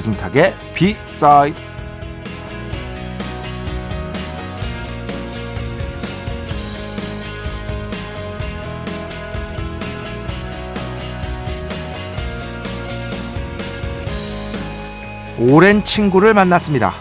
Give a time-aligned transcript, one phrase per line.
[0.00, 1.62] 배승탁의 B-side
[15.38, 16.92] 오랜 친구를 만났습니다.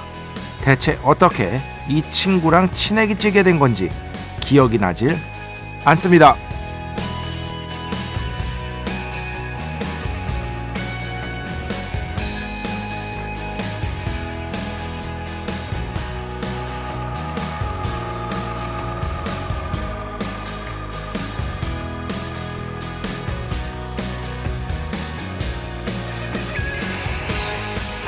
[0.62, 3.90] 대체 어떻게 이 친구랑 친해지게 된 건지
[4.42, 5.18] 기억이 나질
[5.86, 6.49] 않습니다.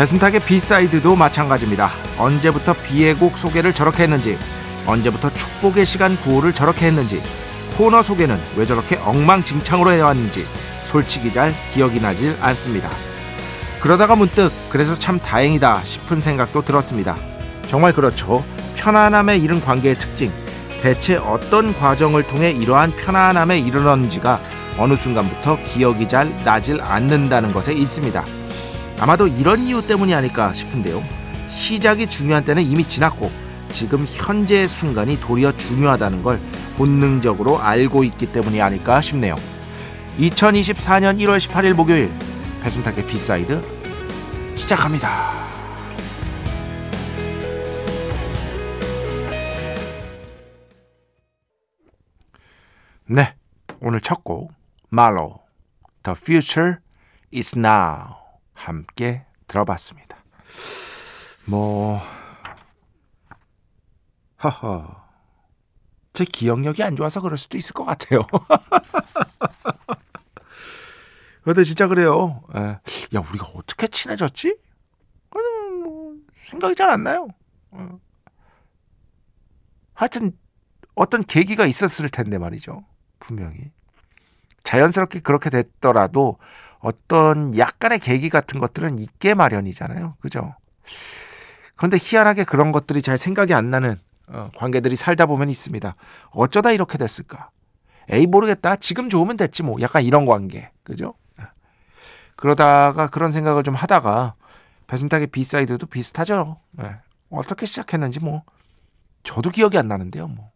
[0.01, 1.91] 배순탁의 B side도 마찬가지입니다.
[2.17, 4.35] 언제부터 B의 곡 소개를 저렇게 했는지,
[4.87, 7.21] 언제부터 축복의 시간 구호를 저렇게 했는지,
[7.77, 10.47] 코너 소개는 왜 저렇게 엉망진창으로 해왔는지
[10.85, 12.89] 솔직히 잘 기억이 나질 않습니다.
[13.79, 17.15] 그러다가 문득 그래서 참 다행이다 싶은 생각도 들었습니다.
[17.67, 18.43] 정말 그렇죠.
[18.77, 20.33] 편안함에 이른 관계의 특징.
[20.81, 24.39] 대체 어떤 과정을 통해 이러한 편안함에 이르렀는지가
[24.79, 28.40] 어느 순간부터 기억이 잘 나질 않는다는 것에 있습니다.
[29.01, 31.03] 아마도 이런 이유 때문이 아닐까 싶은데요.
[31.47, 33.31] 시작이 중요한 때는 이미 지났고
[33.69, 36.39] 지금 현재의 순간이 도리어 중요하다는 걸
[36.77, 39.33] 본능적으로 알고 있기 때문이 아닐까 싶네요.
[40.19, 42.11] 2024년 1월 18일 목요일
[42.61, 43.59] 배순탁의 B side
[44.55, 45.31] 시작합니다.
[53.05, 53.33] 네,
[53.81, 54.53] 오늘 첫 곡
[54.89, 55.39] 말로
[56.03, 56.77] The Future
[57.33, 58.20] is Now
[58.65, 60.17] 함께 들어봤습니다.
[61.49, 61.99] 뭐
[64.37, 65.07] 하하
[66.13, 68.21] 제 기억력이 안 좋아서 그럴 수도 있을 것 같아요.
[71.43, 72.43] 근데 진짜 그래요.
[72.55, 72.59] 에.
[72.59, 73.17] 예.
[73.17, 74.55] 야 우리가 어떻게 친해졌지?
[75.83, 77.27] 뭐 생각이 잘 안 나요.
[77.71, 77.99] 어.
[79.93, 80.37] 하여튼
[80.93, 82.85] 어떤 계기가 있었을 텐데 말이죠.
[83.19, 83.71] 분명히
[84.63, 86.37] 자연스럽게 그렇게 됐더라도
[86.81, 90.15] 어떤 약간의 계기 같은 것들은 있게 마련이잖아요.
[90.19, 90.55] 그죠?
[91.75, 95.95] 그런데 희한하게 그런 것들이 잘 생각이 안 나는 어, 관계들이 살다 보면 있습니다.
[96.31, 97.49] 어쩌다 이렇게 됐을까?
[98.09, 98.75] 에이 모르겠다.
[98.77, 99.79] 지금 좋으면 됐지 뭐.
[99.81, 100.71] 약간 이런 관계.
[100.83, 101.13] 그죠?
[102.35, 104.33] 그러다가 그런 생각을 좀 하다가
[104.87, 106.59] 배순탁의 비사이드도 비슷하죠.
[106.71, 106.95] 네.
[107.29, 108.43] 어떻게 시작했는지 뭐
[109.23, 110.27] 저도 기억이 안 나는데요.
[110.27, 110.51] 뭐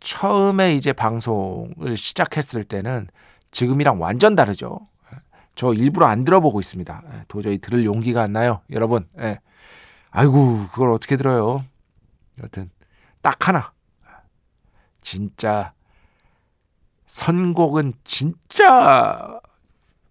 [0.00, 3.08] 처음에 이제 방송을 시작했을 때는
[3.50, 4.88] 지금이랑 완전 다르죠.
[5.54, 7.02] 저 일부러 안 들어보고 있습니다.
[7.12, 8.60] 예, 도저히 들을 용기가 안 나요.
[8.70, 9.08] 여러분.
[9.18, 9.40] 예.
[10.10, 11.64] 아이고, 그걸 어떻게 들어요?
[12.42, 12.70] 여튼,
[13.22, 13.72] 딱 하나.
[15.00, 15.72] 진짜,
[17.06, 19.40] 선곡은 진짜,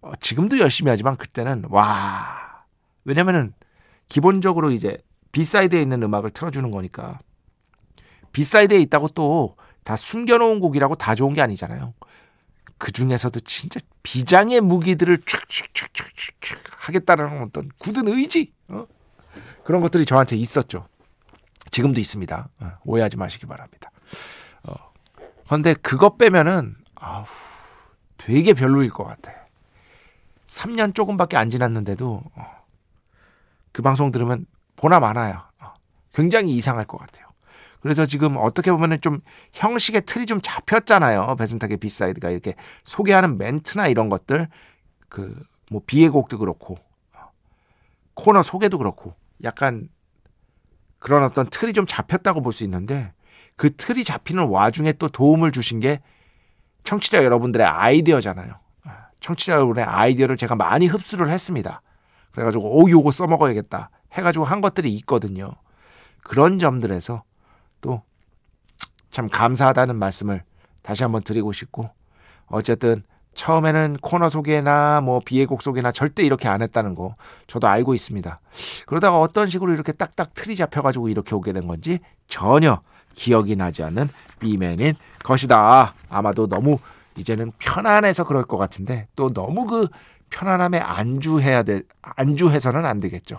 [0.02, 2.64] 어, 지금도 열심히 하지만 그때는, 와.
[3.04, 3.54] 왜냐면은,
[4.08, 4.98] 기본적으로 이제,
[5.32, 7.18] B side에 있는 음악을 틀어주는 거니까.
[8.32, 9.56] B side에 있다고 또
[9.88, 11.94] 다 숨겨놓은 곡이라고 다 좋은 게 아니잖아요.
[12.78, 18.86] 그 중에서도 진짜 비장의 무기들을 촥촥촥촥촥 하겠다는 어떤 굳은 의지 어?
[19.64, 20.88] 그런 것들이 저한테 있었죠.
[21.70, 22.48] 지금도 있습니다.
[22.60, 23.90] 어, 오해하지 마시기 바랍니다.
[24.62, 24.74] 어.
[25.46, 27.24] 그런데 그것 빼면은 아우,
[28.16, 29.32] 되게 별로일 것 같아.
[30.46, 32.46] 3년 조금밖에 안 지났는데도 어,
[33.72, 35.42] 그 방송 들으면 보나 마나요.
[35.60, 35.74] 어,
[36.14, 37.27] 굉장히 이상할 것 같아요.
[37.80, 39.20] 그래서 지금 어떻게 보면은 좀
[39.52, 41.36] 형식의 틀이 좀 잡혔잖아요.
[41.38, 42.54] 배순탁의 B side가 이렇게
[42.84, 44.48] 소개하는 멘트나 이런 것들
[45.08, 45.34] 그
[45.70, 46.78] 뭐 B의 곡도 그렇고
[48.14, 49.14] 코너 소개도 그렇고
[49.44, 49.88] 약간
[50.98, 53.12] 그런 어떤 틀이 좀 잡혔다고 볼 수 있는데
[53.56, 56.00] 그 틀이 잡히는 와중에 또 도움을 주신 게
[56.84, 58.54] 청취자 여러분들의 아이디어잖아요.
[59.20, 61.82] 청취자 여러분의 아이디어를 제가 많이 흡수를 했습니다.
[62.32, 65.50] 그래가지고 오 요거 써먹어야겠다 해가지고 한 것들이 있거든요.
[66.22, 67.24] 그런 점들에서
[67.80, 68.02] 또
[69.10, 70.42] 참 감사하다는 말씀을
[70.82, 71.90] 다시 한번 드리고 싶고
[72.46, 73.02] 어쨌든
[73.34, 77.14] 처음에는 코너 소개나 뭐 비애곡 소개나 절대 이렇게 안 했다는 거
[77.46, 78.40] 저도 알고 있습니다.
[78.86, 82.80] 그러다가 어떤 식으로 이렇게 딱딱 틀이 잡혀가지고 이렇게 오게 된 건지 전혀
[83.14, 84.04] 기억이 나지 않는
[84.40, 84.94] B맨인
[85.24, 85.94] 것이다.
[86.08, 86.78] 아마도 너무
[87.16, 89.88] 이제는 편안해서 그럴 것 같은데 또 너무 그
[90.30, 93.38] 편안함에 안주해야 돼 안주해서는 안 되겠죠.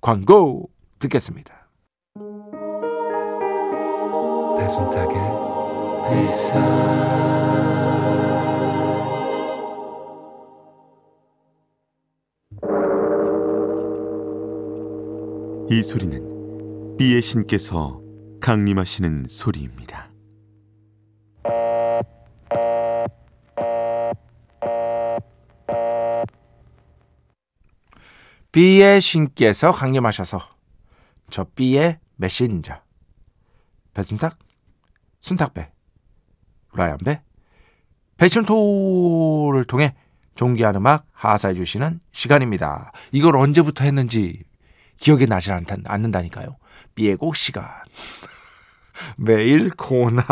[0.00, 1.68] 광고 듣겠습니다.
[4.58, 5.16] 배순탁의
[6.08, 6.58] 회사
[15.70, 18.00] 이 소리는 비의 신께서
[18.40, 20.09] 강림하시는 소리입니다.
[28.60, 30.38] B의 신께서 강림하셔서
[31.30, 32.74] 저 B의 메신저
[33.94, 34.38] 배순탁,
[35.20, 35.72] 순탁배,
[36.74, 37.22] 라이언배,
[38.18, 39.94] 패션토를 통해
[40.34, 42.92] 존귀한 음악 하사해 주시는 시간입니다.
[43.12, 44.44] 이걸 언제부터 했는지
[44.98, 46.58] 기억이 나지 않는다니까요.
[46.94, 47.66] B의 곡 시간.
[49.16, 50.22] 매일 코나.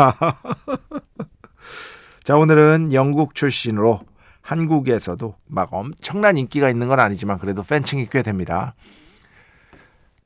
[2.23, 4.01] 자, 오늘은 영국 출신으로
[4.49, 8.73] 한국에서도 막 엄청난 인기가 있는 건 아니지만 그래도 팬층이 꽤 됩니다.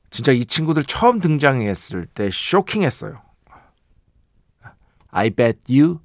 [0.08, 3.20] 진짜 이 친구들 처음 등장했을 때 쇼킹했어요.
[5.10, 6.00] I bet you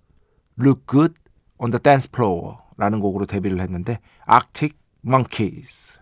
[0.59, 1.13] look good
[1.59, 3.99] on the dance floor 라는 곡으로 데뷔를 했는데
[4.29, 4.75] Arctic
[5.05, 5.97] Monkeys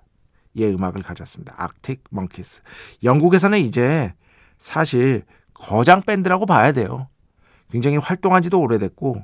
[0.56, 1.56] 의 음악을 가졌습니다.
[1.60, 2.64] Arctic Monkeys.
[3.04, 4.16] 영국에서는 이제
[4.58, 5.24] 사실
[5.54, 7.10] 거장 밴드라고 봐야 돼요.
[7.72, 9.24] 굉장히 활동한 지도 오래됐고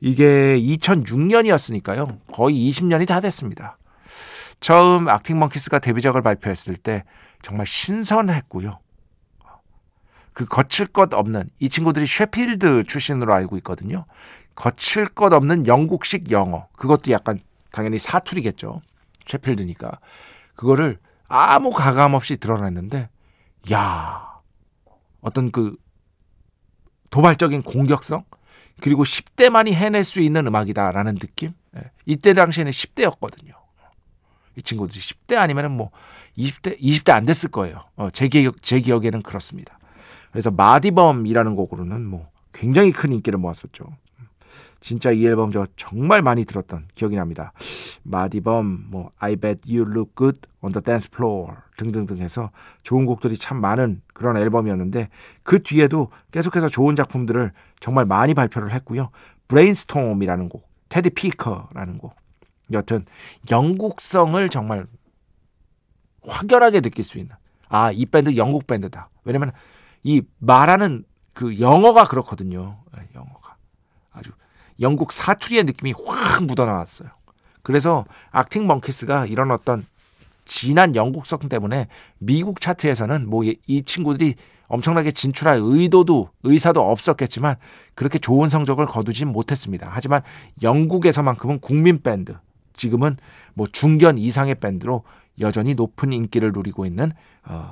[0.00, 2.18] 이게 2006년이었으니까요.
[2.32, 3.76] 거의 20년이 다 됐습니다.
[4.60, 7.04] 처음 악팅 먼키스가 데뷔작을 발표했을 때
[7.42, 8.78] 정말 신선했고요.
[10.32, 14.06] 그 거칠 것 없는 이 친구들이 셰필드 출신으로 알고 있거든요.
[14.54, 17.40] 거칠 것 없는 영국식 영어 그것도 약간
[17.72, 18.82] 당연히 사투리겠죠.
[19.26, 20.00] 셰필드니까
[20.54, 20.98] 그거를
[21.28, 23.08] 아무 가감 없이 드러냈는데
[23.72, 24.40] 야
[25.20, 25.76] 어떤 그
[27.10, 28.24] 도발적인 공격성
[28.80, 31.52] 그리고 10대만이 해낼 수 있는 음악이다라는 느낌.
[31.76, 31.90] 예.
[32.06, 33.60] 이때 당시에는 10대였거든요.
[34.56, 35.90] 이 친구들이 10대 아니면은 뭐
[36.36, 37.84] 20대 20대 안 됐을 거예요.
[37.96, 39.78] 어, 제 기억 제 기억에는 그렇습니다.
[40.32, 43.84] 그래서 Mardy Bum이라는 곡으로는 뭐 굉장히 큰 인기를 모았었죠.
[44.80, 47.52] 진짜 이 앨범 저 정말 많이 들었던 기억이 납니다.
[48.02, 52.50] Mardy Bum, 뭐 I Bet You Look Good on the Dance Floor 등등등 해서
[52.82, 55.08] 좋은 곡들이 참 많은 그런 앨범이었는데
[55.42, 59.10] 그 뒤에도 계속해서 좋은 작품들을 정말 많이 발표를 했고요.
[59.48, 62.14] Brianstorm이라는 곡, Teddy Picker라는 곡.
[62.72, 63.04] 여튼
[63.50, 64.86] 영국성을 정말
[66.22, 67.34] 확연하게 느낄 수 있는
[67.68, 69.10] 아, 이 밴드 영국 밴드다.
[69.24, 69.52] 왜냐면
[70.02, 72.78] 이 말하는 그 영어가 그렇거든요.
[72.96, 73.56] 네, 영어가
[74.12, 74.32] 아주
[74.80, 77.08] 영국 사투리의 느낌이 확 묻어나왔어요.
[77.62, 79.84] 그래서 악팅 멍키스가 이런 어떤
[80.44, 81.86] 진한 영국성 때문에
[82.18, 84.34] 미국 차트에서는 뭐 이 친구들이
[84.68, 87.56] 엄청나게 진출할 의도도 의사도 없었겠지만
[87.94, 89.88] 그렇게 좋은 성적을 거두진 못했습니다.
[89.90, 90.22] 하지만
[90.62, 92.36] 영국에서만큼은 국민 밴드
[92.72, 93.16] 지금은
[93.54, 95.02] 뭐 중견 이상의 밴드로
[95.40, 97.12] 여전히 높은 인기를 누리고 있는
[97.44, 97.68] 어,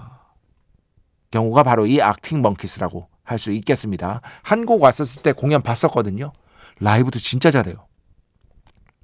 [1.30, 4.20] 경우가 바로 이 악팅 멍키스라고 할 수 있겠습니다.
[4.42, 6.32] 한국 왔었을 때 공연 봤었거든요.
[6.80, 7.86] 라이브도 진짜 잘해요.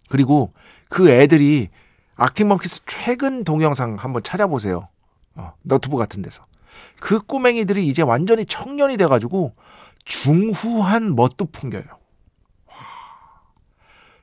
[0.08, 0.52] 그리고
[0.88, 1.68] 그 애들이
[2.16, 4.88] 악팅먼키스 최근 동영상 한번 찾아보세요.
[5.34, 6.44] 어, 너튜브 같은 데서.
[7.00, 9.54] 그 꼬맹이들이 이제 완전히 청년이 돼가지고
[10.04, 11.82] 중후한 멋도 풍겨요.
[12.66, 12.74] 와,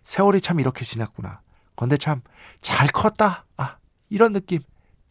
[0.03, 1.41] 세월이 참 이렇게 지났구나.
[1.75, 2.21] 근데 참
[2.61, 3.45] 잘 컸다.
[3.57, 3.77] 아,
[4.09, 4.59] 이런 느낌.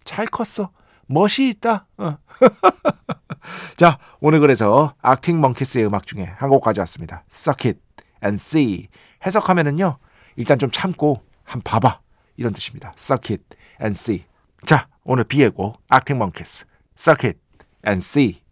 [0.05, 0.71] 잘 컸어.
[1.07, 1.87] 멋이 있다.
[1.99, 2.17] 어.
[3.77, 7.25] 자, 오늘 그래서 악팅 멍키스의 음악 중에 한 곡 가져왔습니다.
[7.65, 7.81] It
[8.25, 8.89] and See.
[9.25, 9.99] 해석하면은요.
[10.37, 12.01] 일단 좀 참고 한 봐봐.
[12.37, 12.93] 이런 뜻입니다.
[12.97, 13.45] Suck it
[13.81, 14.25] and see.
[14.67, 17.41] 자, 오늘 곡 Arctic Monkeys Suck it
[17.87, 18.43] and see.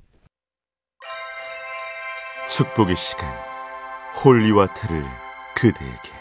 [2.48, 3.28] 축복의 시간
[4.24, 5.04] holy water를
[5.54, 6.18] 그대에게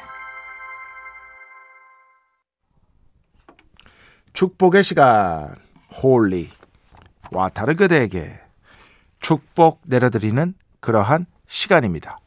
[4.38, 5.56] 축복의 시간
[6.00, 6.48] holy
[7.32, 8.40] water를 그대에게
[9.20, 12.20] 축복 내려드리는 그러한 시간입니다.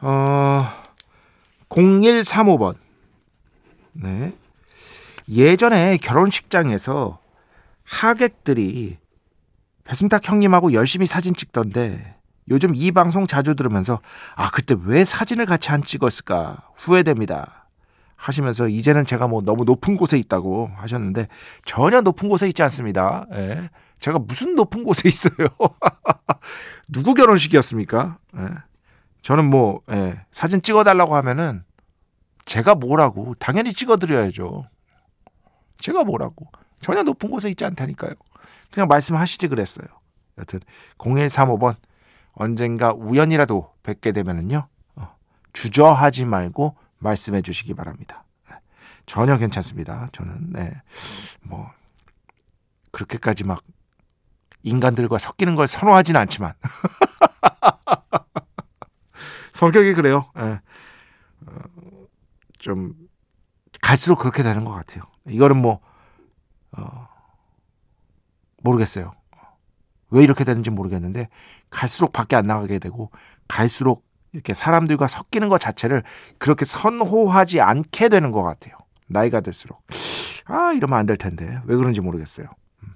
[0.00, 0.58] 어,
[1.68, 2.76] 0135번.
[3.92, 4.32] 네.
[5.28, 7.18] 예전에 결혼식장에서
[7.84, 8.98] 하객들이
[9.84, 12.16] 배순탁 형님하고 열심히 사진 찍던데
[12.48, 14.00] 요즘 이 방송 자주 들으면서
[14.34, 17.66] 아, 그때 왜 사진을 같이 안 찍었을까 후회됩니다.
[18.16, 21.28] 하시면서 이제는 제가 뭐 너무 높은 곳에 있다고 하셨는데
[21.64, 23.26] 전혀 높은 곳에 있지 않습니다.
[23.32, 23.68] 예.
[24.00, 25.48] 제가 무슨 높은 곳에 있어요.
[26.88, 28.18] 누구 결혼식이었습니까?
[28.38, 28.48] 예.
[29.26, 30.20] 저는 뭐 예.
[30.30, 31.64] 사진 찍어달라고 하면은
[32.44, 34.66] 제가 뭐라고 당연히 찍어드려야죠.
[35.78, 36.46] 제가 뭐라고
[36.78, 38.12] 전혀 높은 곳에 있지 않다니까요.
[38.70, 39.88] 그냥 말씀하시지 그랬어요.
[40.38, 40.60] 여튼
[40.98, 41.74] 0135번
[42.34, 45.16] 언젠가 우연이라도 뵙게 되면은요 어,
[45.52, 48.22] 주저하지 말고 말씀해 주시기 바랍니다.
[49.06, 50.06] 전혀 괜찮습니다.
[50.12, 50.72] 저는 네.
[51.42, 51.68] 뭐
[52.92, 53.64] 그렇게까지 막
[54.62, 56.52] 인간들과 섞이는 걸 선호하지는 않지만
[59.56, 60.30] 성격이 그래요.
[60.36, 60.60] 네.
[61.46, 61.52] 어,
[62.58, 62.94] 좀
[63.80, 65.04] 갈수록 그렇게 되는 것 같아요.
[65.26, 65.80] 이거는 뭐
[66.76, 67.08] 어,
[68.62, 69.12] 모르겠어요.
[70.10, 71.28] 왜 이렇게 되는지 모르겠는데
[71.70, 73.10] 갈수록 밖에 안 나가게 되고
[73.48, 76.02] 갈수록 이렇게 사람들과 섞이는 것 자체를
[76.38, 78.76] 그렇게 선호하지 않게 되는 것 같아요.
[79.08, 79.82] 나이가 들수록.
[80.44, 81.60] 아, 이러면 안 될 텐데.
[81.64, 82.46] 왜 그런지 모르겠어요.
[82.82, 82.94] 음.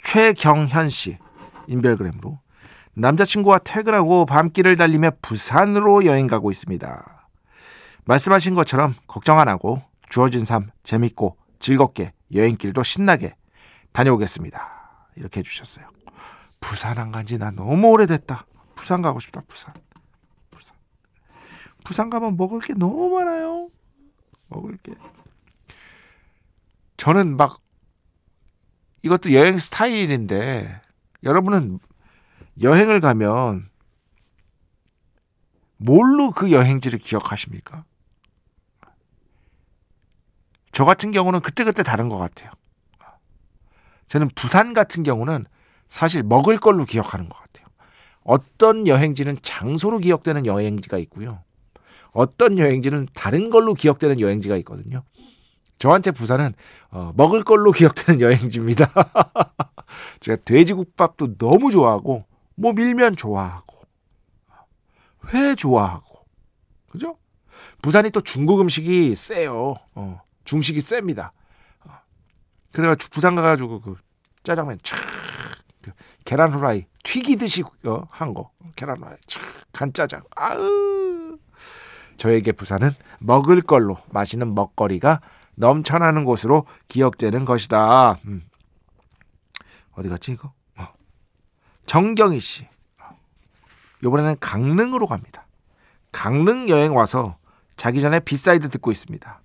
[0.00, 1.18] 최경현 씨,
[1.68, 2.38] 인별그램으로.
[2.94, 7.28] 남자친구와 퇴근하고 밤길을 달리며 부산으로 여행 가고 있습니다.
[8.04, 13.34] 말씀하신 것처럼 걱정 안 하고 주어진 삶 재밌고 즐겁게 여행길도 신나게
[13.92, 15.08] 다녀오겠습니다.
[15.16, 15.88] 이렇게 해주셨어요.
[16.60, 18.46] 부산 안 간지 나 너무 오래됐다.
[18.74, 19.42] 부산 가고 싶다.
[19.48, 19.72] 부산.
[20.50, 20.74] 부산.
[21.84, 23.68] 부산 가면 먹을 게 너무 많아요.
[24.48, 24.94] 먹을 게.
[26.96, 27.60] 저는 막
[29.02, 30.80] 이것도 여행 스타일인데
[31.22, 31.78] 여러분은
[32.62, 33.68] 여행을 가면
[35.76, 37.84] 뭘로 그 여행지를 기억하십니까?
[40.72, 42.50] 저 같은 경우는 그때그때 다른 것 같아요.
[44.06, 45.46] 저는 부산 같은 경우는
[45.88, 47.66] 사실 먹을 걸로 기억하는 것 같아요.
[48.24, 51.42] 어떤 여행지는 장소로 기억되는 여행지가 있고요.
[52.12, 55.02] 어떤 여행지는 다른 걸로 기억되는 여행지가 있거든요.
[55.78, 56.54] 저한테 부산은
[56.90, 58.90] 어, 먹을 걸로 기억되는 여행지입니다.
[60.20, 62.24] 제가 돼지국밥도 너무 좋아하고
[62.56, 63.84] 뭐 밀면 좋아하고
[65.32, 66.26] 회 좋아하고
[66.90, 67.18] 그죠?
[67.82, 69.76] 부산이 또 중국 음식이 세요.
[69.94, 71.32] 어, 중식이 셉니다.
[71.84, 71.90] 어,
[72.72, 73.96] 그래가지고 부산 가가지고 그
[74.42, 74.96] 짜장면 촥
[75.82, 75.92] 그
[76.24, 78.50] 계란 후라이 튀기듯이 어, 한 거.
[78.76, 79.40] 계란 후라이 촥
[79.72, 80.22] 간짜장.
[80.36, 81.38] 아으.
[82.16, 85.20] 저에게 부산은 먹을 걸로 마시는 먹거리가
[85.56, 88.18] 넘쳐나는 곳으로 기억되는 것이다.
[88.26, 88.42] 음.
[89.92, 90.52] 어디 갔지 이거?
[91.84, 91.86] 어.
[91.86, 92.66] 정경희 씨.
[94.02, 95.46] 이번에는 강릉으로 갑니다.
[96.12, 97.38] 강릉 여행 와서
[97.76, 99.40] 자기 전에 B side 듣고 있습니다.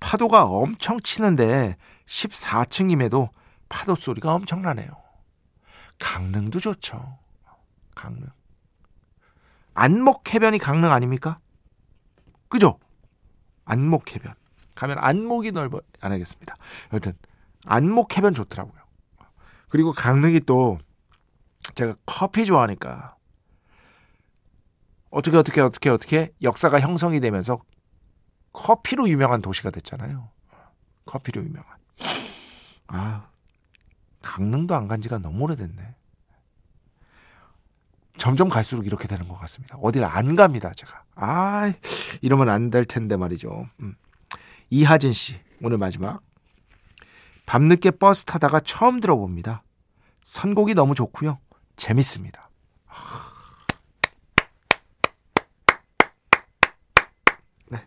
[0.00, 3.30] 파도가 엄청 치는데 14층임에도
[3.68, 4.88] 파도 소리가 엄청나네요.
[5.98, 7.18] 강릉도 좋죠.
[7.94, 8.28] 강릉.
[9.74, 11.38] 안목 해변이 강릉 아닙니까?
[12.48, 12.78] 그죠?
[13.64, 14.34] 안목 해변.
[14.74, 16.54] 가면 안목이 넓어 안 하겠습니다.
[16.92, 17.14] 여튼
[17.64, 18.80] 안목 해변 좋더라고요.
[19.68, 20.78] 그리고 강릉이 또
[21.74, 23.16] 제가 커피 좋아하니까
[25.10, 27.58] 어떻게 어떻게 어떻게 어떻게 역사가 형성이 되면서
[28.52, 30.28] 커피로 유명한 도시가 됐잖아요.
[31.04, 31.76] 커피로 유명한.
[32.88, 33.28] 아,
[34.22, 35.94] 강릉도 안 간 지가 너무 오래됐네.
[38.18, 39.76] 점점 갈수록 이렇게 되는 것 같습니다.
[39.78, 41.04] 어디를 안 갑니다, 제가.
[41.16, 41.72] 아,
[42.22, 43.68] 이러면 안 될 텐데 말이죠.
[43.80, 43.94] 음.
[44.70, 46.20] 이하진 씨, 오늘 마지막.
[47.44, 49.62] 밤늦게 버스 타다가 처음 들어봅니다.
[50.22, 51.38] 선곡이 너무 좋고요.
[51.76, 52.48] 재밌습니다.
[57.70, 57.82] 네.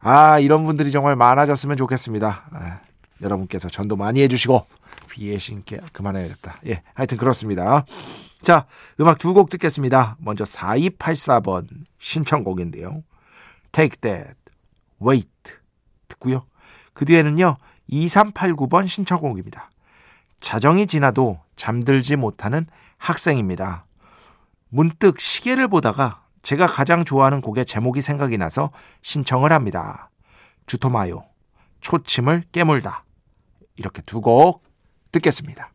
[0.00, 2.48] 아, 이런 분들이 정말 많아졌으면 좋겠습니다.
[2.52, 2.80] 아,
[3.22, 4.64] 여러분께서 전도 많이 해주시고,
[5.10, 6.60] 비의 신께 그만해야겠다.
[6.66, 7.84] 예, 하여튼 그렇습니다.
[8.42, 8.66] 자,
[9.00, 10.16] 음악 두 곡 듣겠습니다.
[10.18, 11.66] 먼저 4284번
[11.98, 13.02] 신청곡인데요.
[13.72, 14.34] Take That,
[15.02, 15.28] Wait
[16.08, 16.46] 듣고요.
[16.94, 17.56] 그 뒤에는요.
[17.90, 19.70] 2389번 신청곡입니다.
[20.40, 23.84] 자정이 지나도 잠들지 못하는 학생입니다.
[24.70, 28.70] 문득 시계를 보다가 제가 가장 좋아하는 곡의 제목이 생각이 나서
[29.02, 30.10] 신청을 합니다.
[30.66, 31.26] 주토마요,
[31.82, 33.04] 초침을 깨물다.
[33.76, 34.62] 이렇게 두 곡
[35.12, 35.70] 듣겠습니다.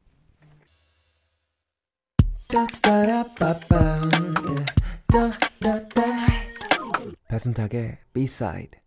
[7.28, 8.80] 배순탁의 B-side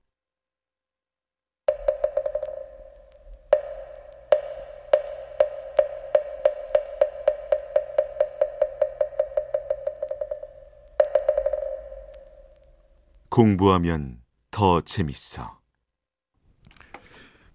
[13.39, 14.19] 공부하면
[14.51, 15.61] 더 재밌어.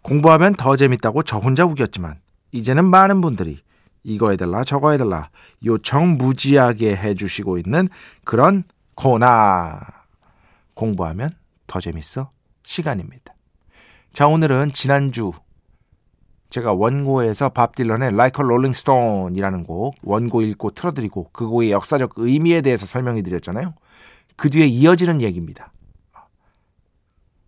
[0.01, 2.21] 공부하면 더 재밌다고 저 혼자 우겼지만
[2.53, 3.59] 이제는 많은 분들이
[4.01, 5.29] 이거 해달라 저거 해달라
[5.65, 7.89] 요청 무지하게 해주시고 있는
[8.23, 8.63] 그런
[8.95, 9.27] 코너
[10.73, 11.31] 공부하면
[11.67, 12.31] 더 재밌어
[12.63, 13.33] 시간입니다.
[14.13, 15.33] 자 오늘은 지난주
[16.49, 22.13] 제가 원고에서 밥 딜런의 Like a Rolling Stone이라는 곡 원고 읽고 틀어드리고 그 곡의 역사적
[22.15, 23.73] 의미에 대해서 설명해 드렸잖아요.
[24.37, 25.72] 그 뒤에 이어지는 얘기입니다.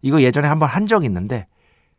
[0.06, 1.48] 이거 예전에 한번 한 적 있는데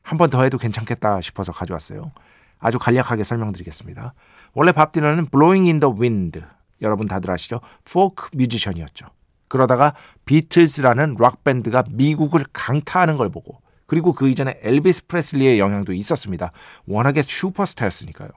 [0.03, 2.13] 한 번 더 해도 괜찮겠다 싶어서 가져왔어요.
[2.61, 4.15] 아주 간략하게 설명드리겠습니다.
[4.55, 6.41] 원래 밥 딜런은 Blowing in the Wind
[6.83, 7.61] 여러분 다들 아시죠?
[7.85, 9.07] 포크 뮤지션이었죠.
[9.49, 9.95] 그러다가
[10.25, 16.53] 비틀즈라는 락 밴드가 미국을 강타하는 걸 보고 그리고 그 이전에 엘비스 프레슬리의 영향도 있었습니다.
[16.87, 18.29] 워낙에 슈퍼스타였으니까요.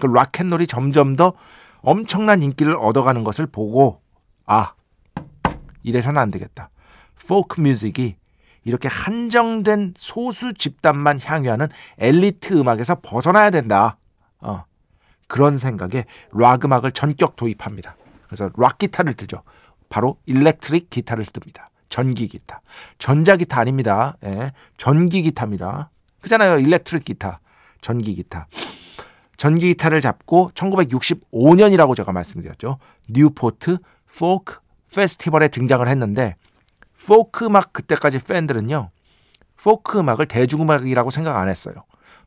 [0.00, 1.34] 그 락앤롤이 점점 더
[1.80, 4.00] 엄청난 인기를 얻어가는 것을 보고
[4.46, 4.74] 아
[5.84, 6.70] 이래서는 안 되겠다.
[7.28, 8.16] 포크 뮤직이
[8.68, 13.96] 이렇게 한정된 소수 집단만 향유하는 엘리트 음악에서 벗어나야 된다.
[14.40, 14.64] 어,
[15.26, 17.96] 그런 생각에 락 음악을 전격 도입합니다.
[18.26, 19.42] 그래서 락 기타를 들죠.
[19.88, 21.70] 바로 일렉트릭 기타를 듭니다.
[21.88, 22.60] 전기 기타.
[22.98, 24.18] 전자 기타 아닙니다.
[24.26, 25.88] 예, 전기 기타입니다.
[26.20, 26.58] 그잖아요.
[26.58, 27.40] 일렉트릭 기타.
[27.80, 28.48] 전기 기타.
[29.38, 32.76] 전기 기타를 잡고 1965년이라고 제가 말씀드렸죠.
[33.08, 33.78] 뉴포트
[34.18, 34.58] 포크
[34.94, 36.36] 페스티벌에 등장을 했는데
[37.04, 38.90] 포크 음악 그때까지 팬들은요.
[39.62, 41.74] 포크 음악을 대중음악이라고 생각 안 했어요.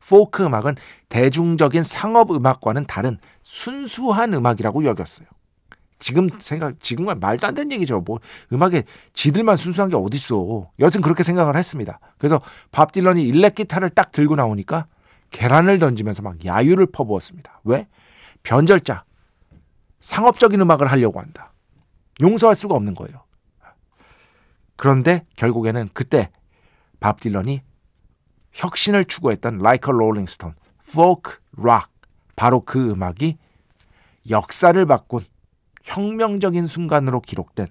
[0.06, 0.76] 포크 음악은
[1.08, 5.26] 대중적인 상업 음악과는 다른 순수한 음악이라고 여겼어요.
[5.98, 8.00] 지금 생각 지금은 말도 안 되는 얘기죠.
[8.00, 8.18] 뭐
[8.52, 8.82] 음악에
[9.12, 10.70] 지들만 순수한 게 어딨어.
[10.80, 12.00] 여튼 그렇게 생각을 했습니다.
[12.18, 12.40] 그래서
[12.72, 14.86] 밥 딜런이 일렉 기타를 딱 들고 나오니까
[15.30, 17.60] 계란을 던지면서 막 야유를 퍼부었습니다.
[17.64, 17.86] 왜?
[18.42, 19.04] 변절자.
[20.00, 21.52] 상업적인 음악을 하려고 한다.
[22.20, 23.22] 용서할 수가 없는 거예요.
[24.82, 26.28] 그런데 결국에는 그때
[26.98, 27.60] 밥 딜런이
[28.50, 30.56] 혁신을 추구했던 Rolling Stone,
[30.88, 31.86] folk rock
[32.34, 33.38] 바로 그 음악이
[34.28, 35.24] 역사를 바꾼
[35.84, 37.68] 혁명적인 순간으로 기록된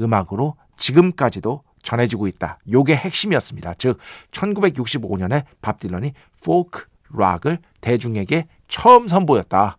[0.00, 2.58] 음악으로 지금까지도 전해지고 있다.
[2.68, 3.74] 요게 핵심이었습니다.
[3.74, 4.00] 즉
[4.32, 6.86] 1965년에 밥 딜런이 포크
[7.16, 9.76] 락을 대중에게 처음 선보였다.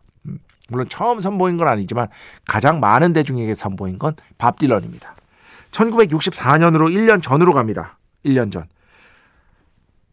[0.69, 2.07] 물론 처음 선보인 건 아니지만
[2.47, 5.17] 가장 많은 대중에게 선보인 건 밥 딜런입니다.
[5.73, 7.97] 1964년으로 1년 전으로 갑니다.
[8.25, 8.67] 1년 전.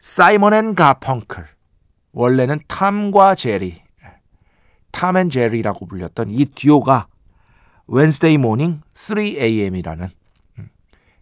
[0.00, 1.46] 사이먼 앤 가펑클.
[2.12, 3.82] 원래는 탐과 제리.
[4.90, 7.06] 탐 앤 제리라고 불렸던 이 듀오가
[7.88, 10.10] Wednesday Morning 3AM이라는
[10.58, 10.70] 음,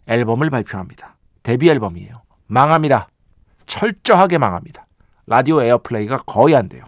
[0.07, 1.15] 앨범을 발표합니다.
[1.43, 2.23] 데뷔 앨범이에요.
[2.47, 3.09] 망합니다.
[3.67, 4.87] 철저하게 망합니다.
[5.27, 6.83] 라디오 airplay가 거의 안 돼요.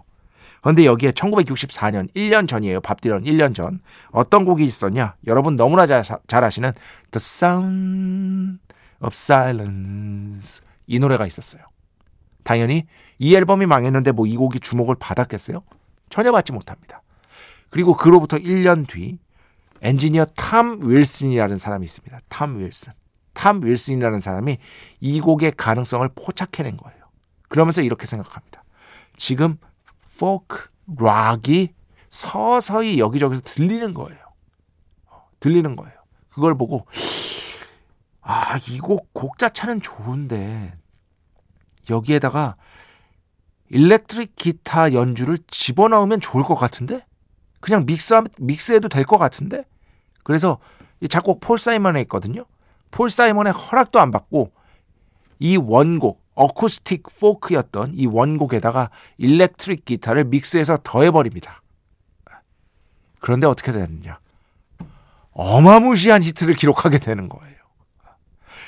[0.62, 2.82] 그런데 여기에 1964년 1년 전이에요.
[2.82, 3.82] 밥 딜런 1년 전.
[4.12, 5.15] 어떤 곡이 있었냐?
[5.28, 6.71] 여러분 너무나 잘, 잘 아시는
[7.12, 8.60] The Sound
[9.02, 11.63] of Silence 이 노래가 있었어요.
[12.43, 12.86] 당연히
[13.17, 15.63] 이 앨범이 망했는데 뭐 이 곡이 주목을 받았겠어요?
[16.10, 17.02] 전혀 받지 못합니다.
[17.69, 19.19] 그리고 그로부터 1년 뒤
[19.82, 22.19] 엔지니어 탐 윌슨이라는 사람이 있습니다.
[22.30, 22.93] 탐 윌슨.
[23.34, 24.58] 탐 윌슨이라는 사람이
[25.00, 27.00] 이 곡의 가능성을 포착해낸 거예요.
[27.50, 28.63] 그러면서 이렇게 생각합니다.
[29.17, 29.58] 지금
[30.21, 30.67] 포크
[30.99, 31.73] 락이
[32.12, 34.19] 서서히 여기저기서 들리는 거예요.
[35.39, 35.95] 들리는 거예요.
[36.29, 36.86] 그걸 보고
[38.21, 40.77] 아, 이 곡 곡 자체는 좋은데
[41.89, 42.55] 여기에다가
[43.69, 47.03] 일렉트릭 기타 연주를 집어넣으면 좋을 것 같은데?
[47.60, 49.63] 그냥 믹스 믹스해도 될 것 같은데?
[50.23, 50.60] 그래서
[50.99, 52.45] 이 작곡 폴 사이먼이 했거든요.
[52.91, 54.51] 폴 사이먼의 허락도 안 받고
[55.39, 61.62] 이 원곡 어쿠스틱 포크였던 이 원곡에다가 일렉트릭 기타를 믹스해서 더해버립니다.
[63.20, 64.20] 그런데 어떻게 되느냐?
[65.32, 67.56] 어마무시한 히트를 기록하게 되는 거예요.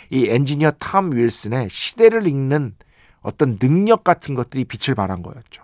[0.09, 2.75] 이 엔지니어 탐 윌슨의 시대를 읽는
[3.21, 5.63] 어떤 능력 같은 것들이 빛을 발한 거였죠.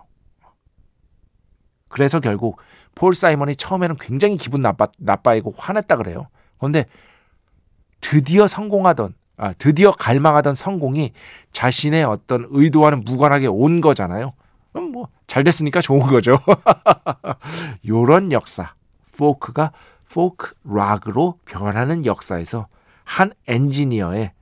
[1.88, 2.58] 그래서 결국
[2.94, 6.28] 폴 사이먼이 처음에는 굉장히 기분 나빠, 나빠이고 화냈다 그래요.
[6.58, 6.86] 그런데
[8.00, 11.12] 드디어 성공하던, 아, 드디어 갈망하던 성공이
[11.52, 14.34] 자신의 어떤 의도와는 무관하게 온 거잖아요.
[14.70, 16.34] 그럼 뭐, 잘 됐으니까 좋은 거죠.
[17.88, 18.74] 요런 역사.
[19.16, 19.72] 포크가
[20.12, 22.66] 포크 락으로 변하는 역사에서
[23.04, 24.32] 한 엔지니어의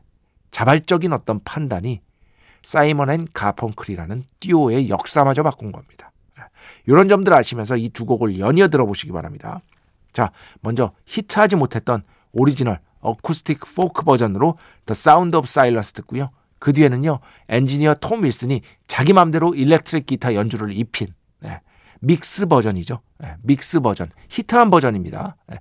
[0.50, 2.00] 자발적인 어떤 판단이
[2.64, 6.10] 사이먼 앤 가펑클이라는 듀오의 역사마저 바꾼 겁니다.
[6.86, 9.60] 이런 점들 아시면서 이 두 곡을 연이어 들어보시기 바랍니다.
[10.12, 16.30] 자, 먼저 히트하지 못했던 오리지널 어쿠스틱 포크 버전으로 The Sound of Silence 듣고요.
[16.58, 23.00] 그 뒤에는요 엔지니어 톰 윌슨이 자기 맘대로 일렉트릭 기타 연주를 입힌 리믹스 버전이죠.
[23.18, 25.36] 네, 리믹스 버전 히트한 버전입니다.
[25.46, 25.56] 네,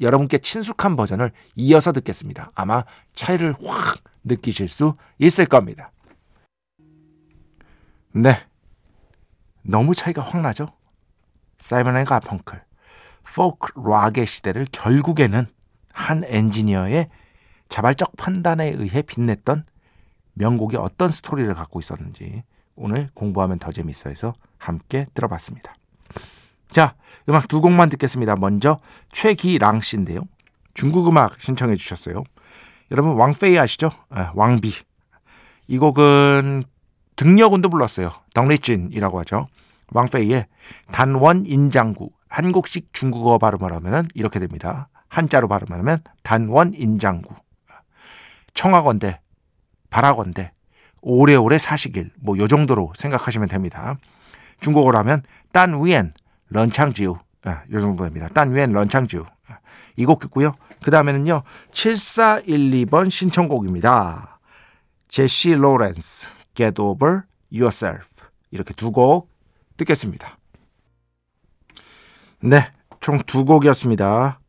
[0.00, 2.50] 여러분께 친숙한 버전을 이어서 듣겠습니다.
[2.54, 5.92] 아마 차이를 확 느끼실 수 있을 겁니다.
[8.12, 8.36] 네,
[9.62, 10.72] 너무 차이가 확 나죠.
[11.58, 12.64] 사이먼 앤 가 펑클
[13.34, 15.46] 포크 락의 시대를 결국에는
[15.92, 17.08] 한 엔지니어의
[17.68, 19.64] 자발적 판단에 의해 빛냈던
[20.34, 22.42] 명곡이 어떤 스토리를 갖고 있었는지
[22.74, 25.74] 오늘 공부하면 더 재밌어 해서 함께 들어봤습니다.
[26.72, 26.94] 자,
[27.28, 28.36] 음악 두 곡만 듣겠습니다.
[28.36, 28.78] 먼저
[29.12, 30.22] 최기랑 씨인데요.
[30.74, 32.24] 중국 음악 신청해 주셨어요.
[32.90, 33.90] 여러분 왕페이 아시죠?
[34.08, 34.72] 아, 왕비.
[35.68, 36.64] 이 곡은
[37.16, 38.12] 등려군도 불렀어요.
[38.34, 39.46] 덩리진이라고 하죠.
[39.92, 40.46] 왕페이의
[40.92, 44.88] 단원 인장구 한국식 중국어 발음을 하면 이렇게 됩니다.
[45.10, 47.34] 한자로 발음하면 단원 인장구.
[48.54, 49.20] 청하건대
[49.90, 50.52] 바라건대
[51.02, 53.98] 오래오래 사시길 뭐 요 정도로 생각하시면 됩니다.
[54.60, 56.14] 중국어로 하면 딴 위엔
[56.48, 58.28] 런창지우 아, 요 정도 됩니다.
[58.32, 59.58] 딴 위엔 런창지우 아,
[59.96, 60.54] 이곡 듣고요.
[60.82, 61.42] 그 다음에는요
[61.72, 64.38] 7412번 신청곡입니다.
[65.08, 68.06] 제시 로렌스 Get Over Yourself
[68.50, 69.30] 이렇게 두 곡
[69.76, 70.38] 듣겠습니다.
[72.42, 72.70] 네,
[73.00, 74.40] 총 두 곡이었습니다.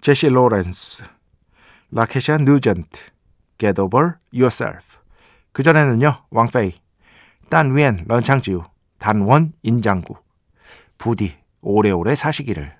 [0.00, 1.04] 제시 로렌스,
[1.90, 3.00] 라케샤 누전트,
[3.58, 4.98] Get Over Yourself.
[5.52, 6.72] 그 전에는요, 왕페이,
[7.48, 8.62] 但愿人长久,
[8.98, 10.16] 단원인장구,
[10.98, 12.74] 부디 오래오래 사시기를.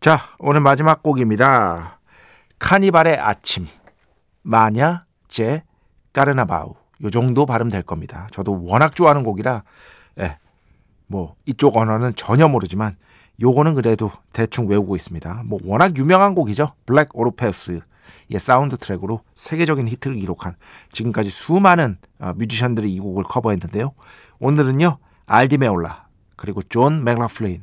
[0.00, 2.00] 자, 오늘 마지막 곡입니다.
[2.58, 3.66] 카니발의 아침,
[4.42, 5.62] Manhã de
[6.12, 6.74] Carnaval.
[7.02, 8.26] 요 정도 발음 될 겁니다.
[8.32, 9.64] 저도 워낙 좋아하는 곡이라,
[10.20, 10.38] 예,
[11.06, 12.96] 뭐 이쪽 언어는 전혀 모르지만
[13.40, 15.42] 요거는 그래도 대충 외우고 있습니다.
[15.44, 16.72] 뭐 워낙 유명한 곡이죠.
[16.86, 17.80] 블랙 오르페우스의
[18.38, 20.56] 사운드 트랙으로 세계적인 히트를 기록한
[20.90, 23.92] 지금까지 수많은 어, 뮤지션들이 이 곡을 커버했는데요.
[24.38, 24.98] 오늘은요.
[25.26, 27.62] 알디 메올라 그리고 존 맥라플레인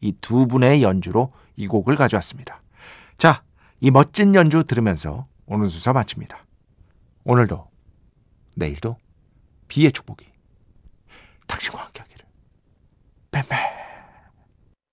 [0.00, 2.60] 이 두 분의 연주로 이 곡을 가져왔습니다.
[3.16, 3.42] 자,
[3.80, 6.44] 이 멋진 연주 들으면서 오늘 수사 마칩니다.
[7.24, 7.68] 오늘도
[8.56, 8.98] 내일도
[9.68, 10.26] 비의 축복이
[11.46, 12.14] 당신과 함께하게